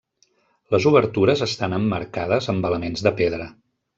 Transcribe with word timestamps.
Les 0.75 0.87
obertures 0.91 1.43
estan 1.47 1.77
emmarcades 1.79 2.49
amb 2.55 2.67
elements 2.73 3.07
de 3.09 3.13
pedra. 3.23 3.49